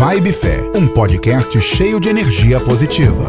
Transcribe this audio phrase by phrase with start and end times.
[0.00, 3.28] Vibe Fé, um podcast cheio de energia positiva.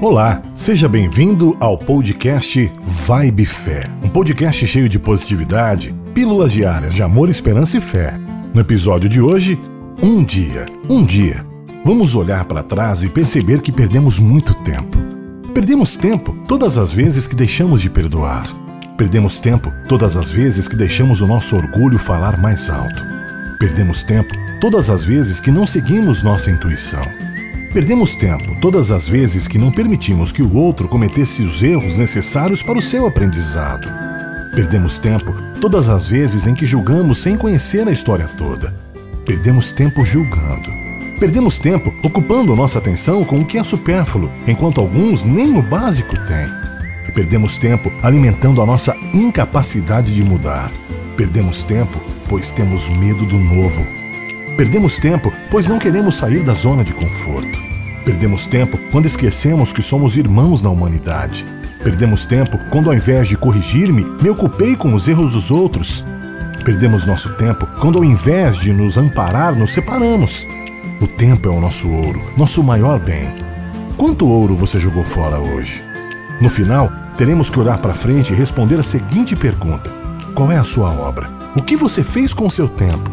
[0.00, 7.02] Olá, seja bem-vindo ao podcast Vibe Fé, um podcast cheio de positividade, pílulas diárias de
[7.02, 8.16] amor, esperança e fé.
[8.54, 9.60] No episódio de hoje,
[10.00, 11.44] um dia, um dia.
[11.84, 14.96] Vamos olhar para trás e perceber que perdemos muito tempo.
[15.52, 18.44] Perdemos tempo todas as vezes que deixamos de perdoar.
[18.96, 23.13] Perdemos tempo todas as vezes que deixamos o nosso orgulho falar mais alto.
[23.58, 27.02] Perdemos tempo todas as vezes que não seguimos nossa intuição.
[27.72, 32.62] Perdemos tempo todas as vezes que não permitimos que o outro cometesse os erros necessários
[32.62, 33.88] para o seu aprendizado.
[34.54, 38.74] Perdemos tempo todas as vezes em que julgamos sem conhecer a história toda.
[39.24, 40.70] Perdemos tempo julgando.
[41.18, 46.14] Perdemos tempo ocupando nossa atenção com o que é supérfluo, enquanto alguns nem o básico
[46.20, 46.48] têm.
[47.14, 50.70] Perdemos tempo alimentando a nossa incapacidade de mudar.
[51.16, 53.86] Perdemos tempo pois temos medo do novo.
[54.56, 57.62] Perdemos tempo, pois não queremos sair da zona de conforto.
[58.04, 61.44] Perdemos tempo quando esquecemos que somos irmãos na humanidade.
[61.82, 66.04] Perdemos tempo quando, ao invés de corrigir-me, me ocupei com os erros dos outros.
[66.64, 70.46] Perdemos nosso tempo quando, ao invés de nos amparar, nos separamos.
[71.00, 73.28] O tempo é o nosso ouro, nosso maior bem.
[73.96, 75.82] Quanto ouro você jogou fora hoje?
[76.40, 80.03] No final, teremos que olhar para frente e responder a seguinte pergunta:
[80.34, 81.30] Qual é a sua obra?
[81.56, 83.08] O que você fez com seu tempo?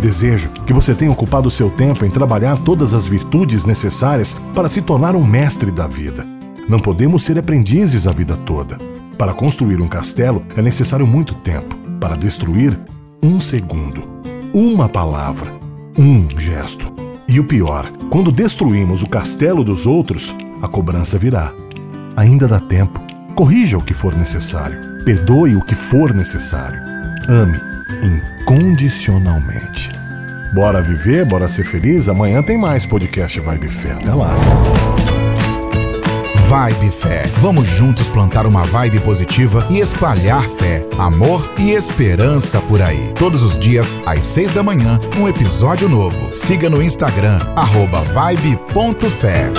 [0.00, 4.80] Desejo que você tenha ocupado seu tempo em trabalhar todas as virtudes necessárias para se
[4.80, 6.24] tornar um mestre da vida.
[6.68, 8.78] Não podemos ser aprendizes a vida toda.
[9.18, 11.76] Para construir um castelo é necessário muito tempo.
[11.98, 12.78] Para destruir,
[13.20, 14.04] um segundo.
[14.54, 15.52] Uma palavra.
[15.98, 16.92] Um gesto.
[17.28, 21.52] E o pior, quando destruímos o castelo dos outros, a cobrança virá.
[22.14, 23.00] Ainda dá tempo.
[23.42, 24.78] Corrija o que for necessário.
[25.04, 26.80] Perdoe o que for necessário.
[27.28, 27.60] Ame
[28.00, 29.90] incondicionalmente.
[30.54, 32.08] Bora viver, bora ser feliz?
[32.08, 33.94] Amanhã tem mais podcast Vibe Fé.
[33.94, 34.32] Até lá.
[36.46, 37.24] Vibe Fé.
[37.40, 43.12] Vamos juntos plantar uma vibe positiva e espalhar fé, amor e esperança por aí.
[43.18, 46.32] Todos os dias, às seis da manhã, um episódio novo.
[46.32, 47.40] Siga no Instagram,
[48.14, 49.50] vibe.fé.